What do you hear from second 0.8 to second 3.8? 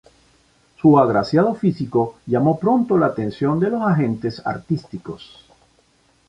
agraciado físico llamó pronto la atención de